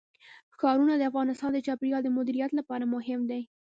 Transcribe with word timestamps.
ښارونه 0.59 0.93
د 0.97 1.01
افغانستان 1.11 1.49
د 1.53 1.59
چاپیریال 1.67 2.01
د 2.03 2.09
مدیریت 2.17 2.51
لپاره 2.59 2.91
مهم 2.95 3.19
دي. 3.31 3.41